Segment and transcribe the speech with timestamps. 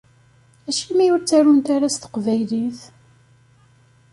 [0.69, 2.79] Acimi ur ttarunt ara s teqbaylit?